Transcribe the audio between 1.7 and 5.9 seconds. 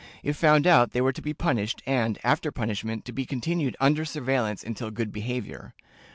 and, after punishment, to be continued under surveillance until good behavior.